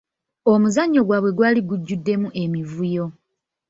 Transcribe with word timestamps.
Omuzannyo 0.53 1.01
gwabwe 1.07 1.31
gwali 1.37 1.61
gujjuddemu 1.69 2.27
emivuyo. 2.43 3.05